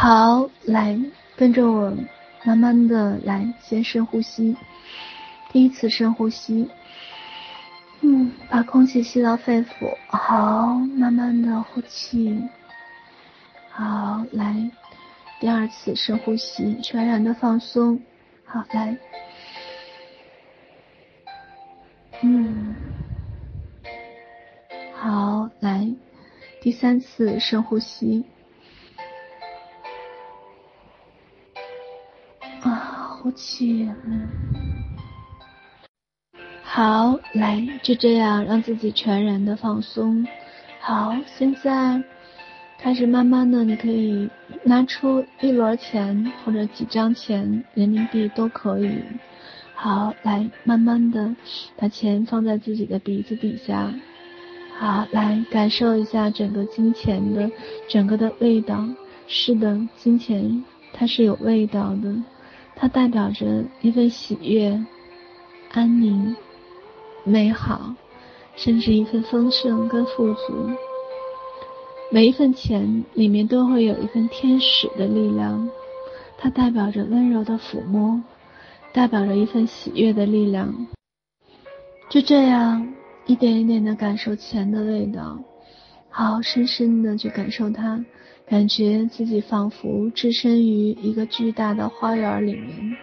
[0.00, 0.96] 好，来
[1.36, 1.92] 跟着我，
[2.44, 4.56] 慢慢的来，先深呼吸。
[5.50, 6.70] 第一次深呼吸，
[8.02, 9.92] 嗯，把空气吸到肺腑。
[10.06, 12.40] 好，慢慢的呼气。
[13.70, 14.70] 好，来，
[15.40, 18.00] 第二次深呼吸，全然的放松。
[18.44, 18.96] 好，来，
[22.22, 22.76] 嗯，
[24.94, 25.92] 好，来，
[26.62, 28.24] 第三次深呼吸。
[33.38, 34.28] 气，嗯，
[36.64, 40.26] 好，来，就这样让自己全然的放松。
[40.80, 42.02] 好，现在
[42.80, 44.28] 开始慢慢的，你可以
[44.64, 49.00] 拿出一摞钱或者几张钱，人民币都可以。
[49.72, 51.36] 好，来，慢慢的
[51.76, 53.94] 把钱放在自己的鼻子底下。
[54.78, 57.48] 好，来感受一下整个金钱的
[57.88, 58.84] 整个的味道。
[59.28, 62.16] 是的，金钱它是有味道的。
[62.80, 64.80] 它代表着一份喜悦、
[65.72, 66.36] 安宁、
[67.24, 67.94] 美好，
[68.54, 70.70] 甚至一份丰盛跟富足。
[72.10, 75.68] 每一份钱里面都会有一份天使的力量，
[76.38, 78.22] 它代表着温柔的抚摸，
[78.92, 80.86] 代表着一份喜悦的力量。
[82.08, 82.94] 就这样
[83.26, 85.38] 一点一点的感受钱的味道，
[86.08, 88.02] 好好深深的去感受它。
[88.48, 92.96] 感觉自己仿佛置身于一个巨大的花园里面，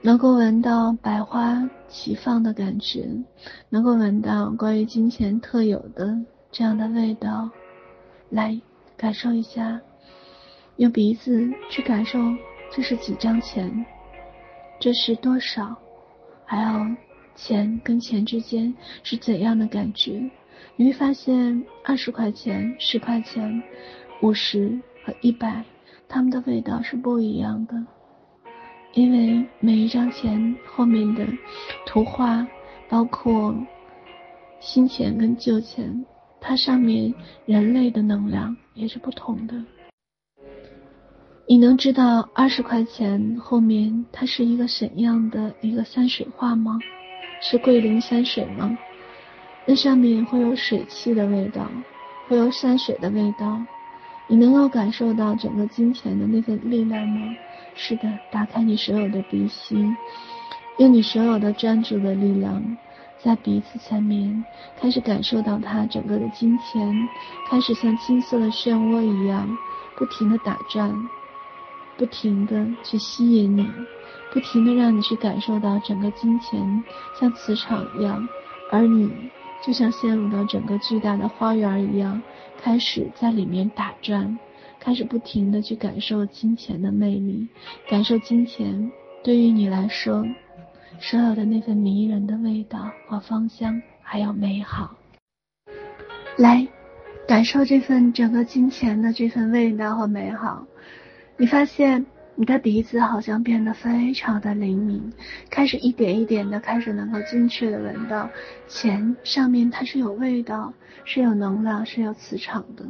[0.00, 3.06] 能够闻到百花齐放的感觉，
[3.68, 6.18] 能够闻到关于金钱特有的
[6.50, 7.50] 这样的味道，
[8.30, 8.58] 来
[8.96, 9.78] 感受一下，
[10.76, 12.18] 用鼻子去感受
[12.72, 13.84] 这是几张钱，
[14.80, 15.76] 这是多少，
[16.46, 16.96] 还有
[17.34, 20.30] 钱跟钱之间是怎样的感觉。
[20.76, 23.62] 你会发现，二十块钱、十块钱、
[24.22, 25.64] 五十和一百，
[26.08, 27.74] 它们的味道是不一样的，
[28.94, 31.26] 因为每一张钱后面的
[31.86, 32.46] 图画，
[32.88, 33.54] 包括
[34.60, 36.04] 新钱跟旧钱，
[36.40, 37.14] 它上面
[37.46, 39.54] 人类的能量也是不同的。
[41.46, 46.78] 你能知道二十块钱后面它是一个怎样的一个山水画吗？
[47.42, 48.78] 是桂林山水吗？
[49.66, 51.66] 那上面会有水汽的味道，
[52.28, 53.62] 会有山水的味道，
[54.26, 57.34] 你能够感受到整个金钱的那份力量吗？
[57.74, 59.74] 是的，打开你所有的鼻息，
[60.78, 62.76] 用你所有的专注的力量，
[63.18, 64.44] 在鼻子前面
[64.78, 67.08] 开始感受到它整个的金钱，
[67.48, 69.48] 开始像金色的漩涡一样，
[69.96, 70.94] 不停地打转，
[71.96, 73.66] 不停地去吸引你，
[74.30, 76.84] 不停地让你去感受到整个金钱
[77.18, 78.28] 像磁场一样，
[78.70, 79.10] 而你。
[79.64, 82.20] 就像陷入到整个巨大的花园一样，
[82.60, 84.38] 开始在里面打转，
[84.78, 87.48] 开始不停地去感受金钱的魅力，
[87.88, 88.92] 感受金钱
[89.22, 90.24] 对于你来说，
[91.00, 94.94] 所有的那份迷人的味道和芳香，还有美好。
[96.36, 96.66] 来，
[97.26, 100.66] 感受这份整个金钱的这份味道和美好，
[101.38, 102.04] 你发现。
[102.36, 105.12] 你的鼻子好像变得非常的灵敏，
[105.50, 108.28] 开始一点一点的开始能够精确的闻到
[108.66, 110.72] 钱上面它是有味道，
[111.04, 112.84] 是有能量，是有磁场的。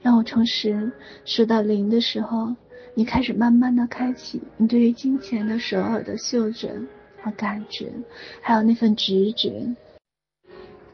[0.00, 0.90] 让我从十
[1.26, 2.54] 数到零的时候，
[2.94, 6.72] 你开始慢慢的开启你对于金钱的所有的嗅觉
[7.22, 7.92] 和感觉，
[8.40, 9.76] 还有那份直觉。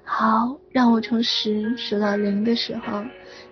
[0.03, 3.05] 好，让我从十数到零的时候，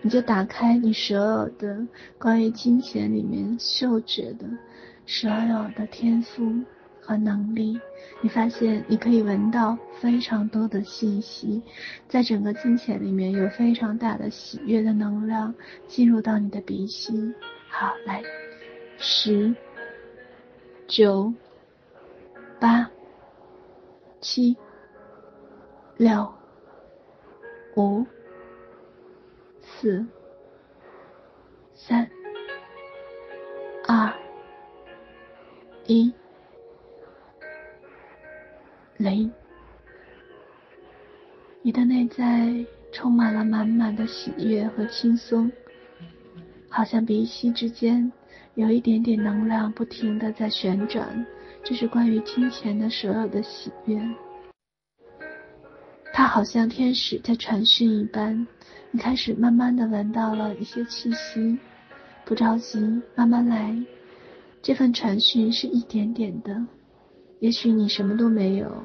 [0.02, 1.86] 你就打开你所有的
[2.18, 4.46] 关于金钱里面嗅觉的
[5.06, 6.42] 所有的天赋
[7.00, 7.78] 和能力。
[8.22, 11.62] 你发现你可以闻到非常多的信息，
[12.08, 15.54] 在整个金钱里面有非常大的喜悦的能量
[15.86, 17.34] 进入到你的鼻息。
[17.68, 18.22] 好，来，
[18.98, 19.54] 十、
[20.86, 21.32] 九、
[22.58, 22.90] 八、
[24.20, 24.56] 七、
[25.96, 26.32] 六。
[27.76, 28.04] 五、
[29.80, 30.04] 四、
[31.72, 32.06] 三、
[33.88, 34.12] 二、
[35.86, 36.12] 一、
[38.98, 39.32] 零，
[41.62, 42.62] 你的内在
[42.92, 45.50] 充满了满满的喜悦和轻松，
[46.68, 48.12] 好像鼻息之间
[48.56, 51.24] 有一点点能量不停的在旋转，
[51.64, 53.98] 这是关于金钱的所有的喜悦。
[56.12, 58.46] 他好像天使在传讯一般，
[58.90, 61.58] 你开始慢慢的闻到了一些气息，
[62.24, 63.76] 不着急，慢慢来。
[64.62, 66.66] 这份传讯是一点点的，
[67.38, 68.84] 也许你什么都没有，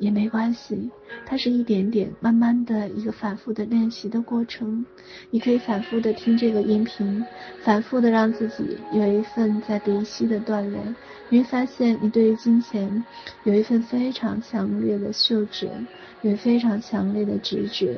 [0.00, 0.90] 也没关系，
[1.24, 4.84] 它是一点点、慢慢的一个反复的练习的过程。
[5.30, 7.24] 你可以反复的听这个音频，
[7.62, 10.96] 反复的让自己有一份在鼻息的锻炼。
[11.28, 13.04] 你会发现，你对于金钱
[13.44, 15.70] 有一份非常强烈的嗅觉，
[16.22, 17.94] 有非常强烈的直觉。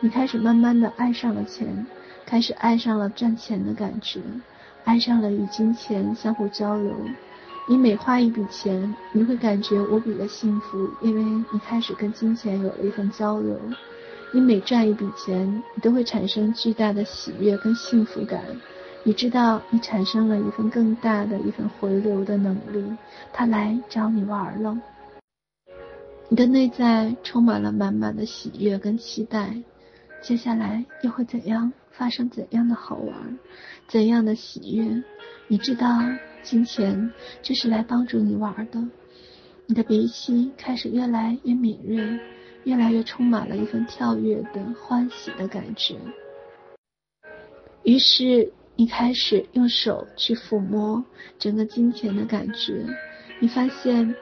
[0.00, 1.86] 你开始慢慢的爱上了钱，
[2.26, 4.20] 开始爱上了赚钱的感觉，
[4.84, 6.94] 爱上了与金钱相互交流。
[7.66, 13.58] 你每花一笔钱，你会感觉无比的幸福，因为你开始跟金钱有了一份交流。
[14.34, 18.42] 你每赚一笔钱，你都会产生巨大的喜悦跟幸福感。
[19.02, 22.84] 你知道，你产生了一份更大的一份回流的能力，
[23.32, 24.78] 它来找你玩了。
[26.28, 29.56] 你的内在充满了满满的喜悦跟期待。
[30.20, 31.72] 接下来又会怎样？
[31.90, 33.38] 发生怎样的好玩？
[33.88, 35.02] 怎样的喜悦？
[35.48, 35.88] 你知道。
[36.44, 37.10] 金钱
[37.42, 38.86] 就是来帮助你玩的，
[39.66, 42.20] 你的鼻息开始越来越敏锐，
[42.64, 45.96] 越来越充满了一份跳跃的欢喜的感觉。
[47.82, 51.04] 于是你开始用手去抚摸
[51.38, 52.84] 整个金钱的感觉，
[53.40, 54.14] 你发现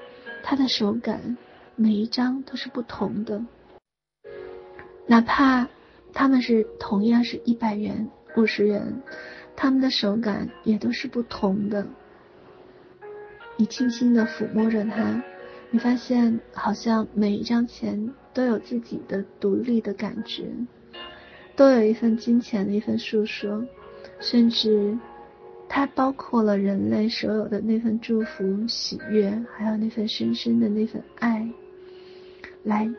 [0.43, 1.37] 它的手感
[1.75, 3.45] 每一张都是不同的，
[5.07, 5.69] 哪怕
[6.13, 9.03] 他们是同样是一百元、五十元，
[9.57, 11.87] 他们的手感也都是不同的。
[13.63, 15.23] 你轻轻地抚摸着它，
[15.71, 20.51] 你发现好像每一张钱都有自己的独立的感觉，
[21.55, 23.65] 都有一份金钱的一份诉说，
[24.19, 24.99] 甚至
[25.69, 31.49] 它包括了人类所有的那份祝福、喜悦，还有那份深深的那份爱。
[32.65, 32.91] 来，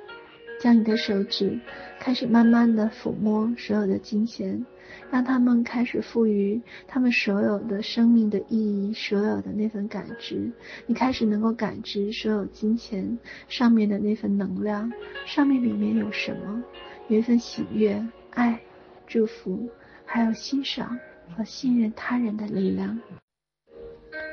[0.61, 1.59] 将你的手指
[2.03, 4.65] 开始慢慢地抚摸所有的金钱。
[5.09, 10.51] 让他们开始赋予他们所有的生命的意义，所有的那份感知。
[10.85, 13.17] 你开始能够感知所有金钱
[13.47, 14.91] 上面的那份能量，
[15.25, 16.61] 上面里面有什么？
[17.07, 18.59] 有一份喜悦、爱、
[19.07, 19.69] 祝福，
[20.03, 20.99] 还有欣赏
[21.33, 22.99] 和信任他人的力量。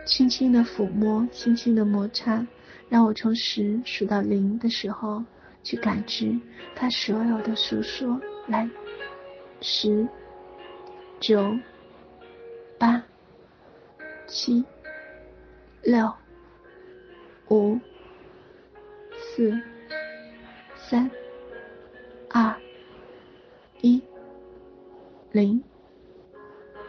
[0.04, 2.44] 轻轻的抚摸，轻轻的摩擦，
[2.88, 5.22] 让我从十数到零的时候
[5.62, 6.38] 去感知
[6.74, 8.20] 它所有的诉说。
[8.46, 8.68] 来，
[9.60, 10.08] 十。
[11.20, 11.54] 九、
[12.78, 13.04] 八、
[14.26, 14.64] 七、
[15.82, 16.10] 六、
[17.50, 17.78] 五、
[19.18, 19.60] 四、
[20.78, 21.10] 三、
[22.30, 22.56] 二、
[23.82, 24.02] 一、
[25.30, 25.62] 零。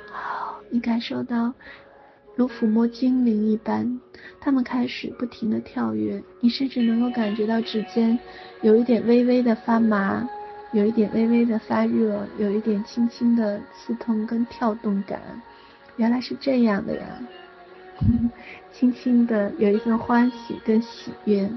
[0.09, 1.53] 好，你感受到
[2.41, 3.99] 如抚摸精灵一般，
[4.39, 8.17] 他们开始不停地跳跃，你甚至能够感觉到指尖
[8.63, 10.27] 有一点微微的发麻。
[10.73, 15.21] 有一点微微的发热，有一点轻轻的刺痛跟跳动感，
[15.97, 17.05] 原来是这样的呀，
[18.73, 21.47] 轻轻的有一份欢喜跟喜悦，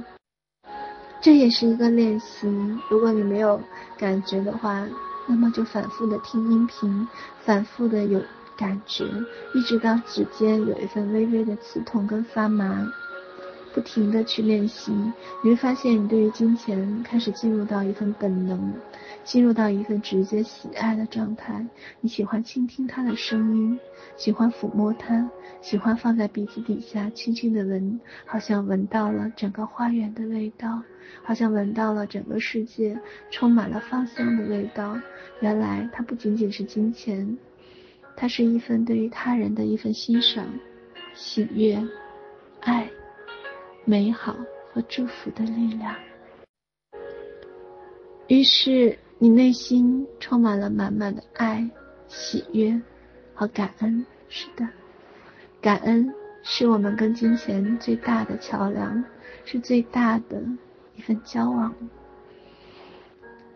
[1.22, 2.46] 这也是一个练习。
[2.90, 3.58] 如果你没有
[3.96, 4.86] 感觉的话，
[5.28, 7.08] 那么就反复的听音频，
[7.44, 8.20] 反复的有
[8.56, 9.04] 感觉，
[9.54, 12.86] 一直到指尖有一份微微的刺痛跟发麻。
[13.72, 14.92] 不停地去练习，
[15.42, 18.72] 你会发现你对于金钱开始进入到一份本能，
[19.24, 21.66] 进入到一份直接喜爱的状态。
[22.00, 23.80] 你喜欢倾听它的声音，
[24.16, 25.28] 喜欢抚摸它，
[25.60, 30.80] 喜欢放在鼻子底下轻轻地闻，好像闻到了整个花园的味道，
[31.24, 32.96] 好像闻到了整个世界
[33.32, 34.96] 充满了芳香的味道。
[35.40, 37.36] 原来它不仅仅是金钱，
[38.16, 40.46] 它是一份对于他人的一份欣赏、
[41.14, 41.82] 喜悦、
[42.60, 42.88] 爱。
[43.86, 44.34] 美好
[44.72, 45.94] 和祝福的力量。
[48.28, 51.68] 于是，你内心充满了满满的爱、
[52.08, 52.80] 喜悦
[53.34, 54.06] 和感恩。
[54.30, 54.66] 是的，
[55.60, 56.10] 感恩
[56.42, 59.04] 是我们跟金钱最大的桥梁，
[59.44, 60.42] 是最大的
[60.96, 61.74] 一份交往。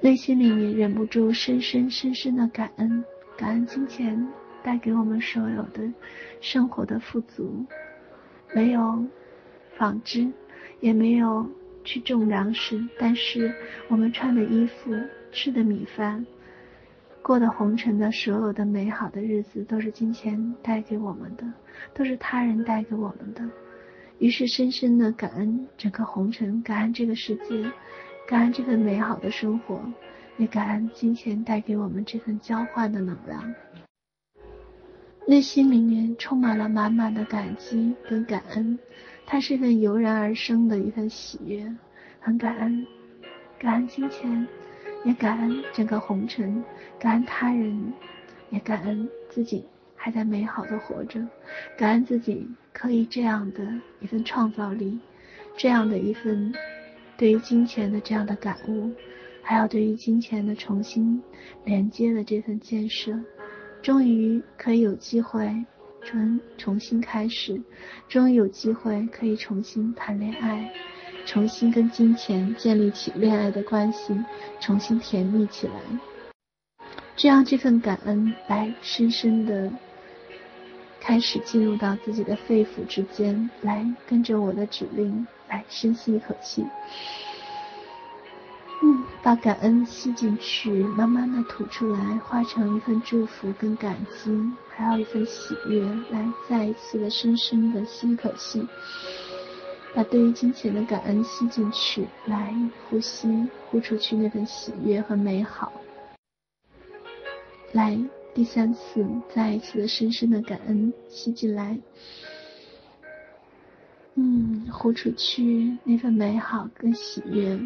[0.02, 3.02] 内心里面忍不住深深深深的感恩，
[3.34, 4.28] 感恩金钱
[4.62, 5.92] 带给我们所有的
[6.40, 7.64] 生活的富足，
[8.54, 9.06] 没有。
[9.76, 10.28] 纺织
[10.80, 11.48] 也没有
[11.84, 13.54] 去种粮食，但是
[13.86, 14.90] 我们穿的衣服、
[15.30, 16.26] 吃的米饭、
[17.22, 21.44] 过的红尘的所有的美好的日子，都是金钱带给我们的，
[21.94, 23.48] 都是他人带给我们的。
[24.18, 27.70] 于是深深的感恩整个红尘，感恩这个世界，
[28.26, 29.80] 感恩这份美好的生活，
[30.38, 33.54] 也感恩金钱带给我们这份交换的能量。
[35.30, 38.78] 内心里面充满了满满的感激跟感恩。
[39.26, 41.70] 它是一份油然而生的一份喜悦，
[42.18, 42.86] 很感恩，
[43.58, 44.48] 感恩金钱，
[45.04, 46.64] 也感恩整个红尘，
[46.98, 47.92] 感恩他人，
[48.48, 51.20] 也感恩自己还在美好的活着，
[51.76, 53.62] 感恩自己可以这样的
[54.00, 54.98] 一份创造力，
[55.58, 56.50] 这样的一份
[57.18, 58.90] 对于金钱的这样的感悟，
[59.42, 61.22] 还有对于金钱的重新
[61.66, 63.12] 连接的这份建设，
[63.88, 65.64] 终于可以有机会
[66.02, 67.58] 重重新开始，
[68.06, 70.70] 终于有机会可以重新谈恋爱，
[71.24, 74.14] 重新跟金钱建立起恋爱的关系，
[74.60, 75.72] 重新甜蜜起来。
[77.16, 79.72] 这样这份感恩来深深的。
[81.00, 86.62] 开始进入到自己的肺腑之间，来跟着我的指令，来深吸一口气，
[88.80, 94.30] 嗯，把感恩吸进去，慢慢的吐出来，化成一份祝福跟感激，
[94.68, 98.66] 还有一份喜悦，来再一次的深深的吸一口气，
[99.94, 102.54] 把对于金钱的感恩吸进去，来
[102.88, 105.72] 呼吸，呼出去那份喜悦和美好，
[107.72, 107.98] 来。
[108.34, 109.04] 第三次，
[109.34, 111.76] 再一次的深深的感恩吸进来，
[114.14, 117.58] 嗯，呼出去那份美好跟喜悦。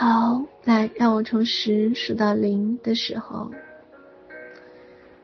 [0.00, 3.50] 好，来，让我从十数到零的时候，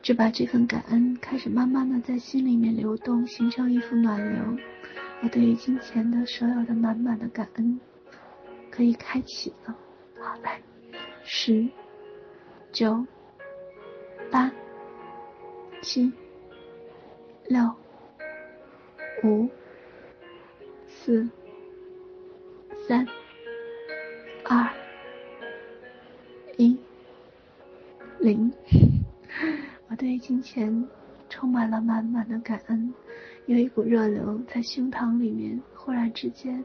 [0.03, 4.43] 就把这份感恩开始慢慢的在心里面流动，形成一幅暖流。
[5.23, 7.79] 我对于金钱的所有的满满的感恩
[8.69, 9.77] 可以开启了。
[10.19, 10.61] 好，来，
[11.23, 11.69] 十。
[12.73, 13.07] 九、
[14.29, 14.51] 八、
[15.83, 16.13] 七、
[17.47, 17.63] 六、
[19.23, 19.49] 五、
[20.89, 21.29] 四、
[22.89, 23.07] 三、
[24.45, 24.71] 二、
[26.57, 26.79] 一、
[28.21, 28.53] 零。
[29.89, 30.87] 我对金钱
[31.29, 32.93] 充满了满满的感恩，
[33.47, 36.65] 有一股热流在胸膛里面忽然之间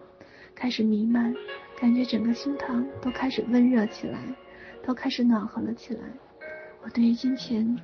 [0.54, 1.34] 开始弥漫，
[1.80, 4.20] 感觉整个胸膛都开始温热起来。
[4.82, 6.02] 都开始暖和了起来，
[6.82, 7.78] 我对于金钱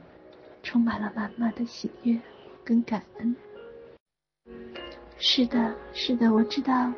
[0.64, 2.18] 充满了满满的喜悦
[2.64, 3.36] 跟感恩。
[5.18, 6.92] 是的，是的，我知道，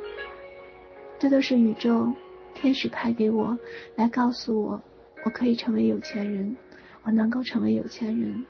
[1.20, 2.14] 这都是宇宙
[2.60, 3.56] 天使派给我，
[3.96, 4.82] 来告诉我，
[5.24, 6.58] 我可以成为有钱人，
[7.04, 8.44] 我能够成为有钱人，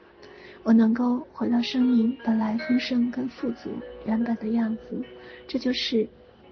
[0.62, 3.70] 我能够回到生命本来丰盛跟富足
[4.06, 5.04] 原本的样子，
[5.46, 6.08] 这就是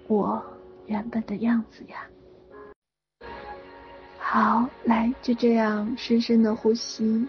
[0.07, 0.43] 我
[0.85, 2.07] 原本的样子呀。
[4.19, 7.25] 好，来，就这样深深的呼吸。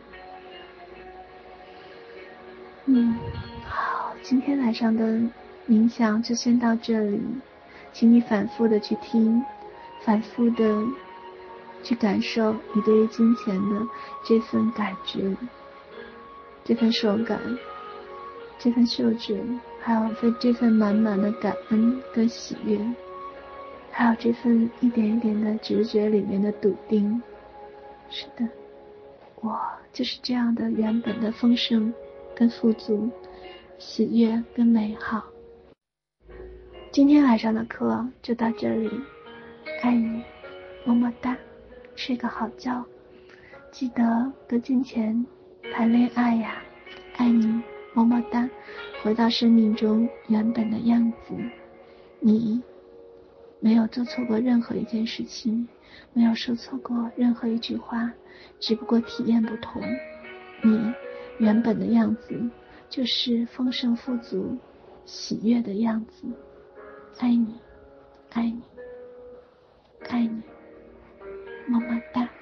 [2.84, 3.16] 嗯，
[3.64, 5.18] 好，今天晚上的
[5.66, 7.18] 冥想就先到这里，
[7.94, 9.42] 请你反复的去听，
[10.08, 10.82] 反复的
[11.82, 13.86] 去感受你对于金钱的
[14.24, 15.36] 这份感觉，
[16.64, 17.38] 这份手感，
[18.58, 19.38] 这份嗅觉，
[19.82, 22.80] 还有这这份满满的感恩跟喜悦。
[23.90, 27.22] 还有这份一点一点的直觉里面的笃定，
[28.08, 28.48] 是的，
[29.42, 29.60] 我
[29.92, 31.92] 就是这样的原本的丰盛
[32.34, 33.10] 跟富足，
[33.76, 35.22] 喜悦跟美好。
[36.90, 38.90] 今天晚上的课就到这里，
[39.82, 40.22] 爱你，
[40.84, 41.36] 么么哒，
[41.94, 42.84] 睡个好觉，
[43.70, 45.26] 记得跟金钱
[45.72, 46.62] 谈恋爱呀，
[47.16, 47.62] 爱你，
[47.94, 48.48] 么么哒，
[49.02, 51.34] 回到生命中原本的样子，
[52.20, 52.62] 你。
[53.60, 55.66] 没有做错过任何一件事情，
[56.12, 58.12] 没有说错过任何一句话，
[58.60, 59.82] 只不过体验不同。
[60.62, 60.94] 你
[61.38, 62.40] 原本的样子
[62.88, 64.56] 就是丰盛富足、
[65.04, 66.28] 喜悦的样子。
[67.18, 67.56] 爱你，
[68.30, 68.62] 爱你，
[70.06, 70.42] 爱你，
[71.66, 72.37] 么么哒。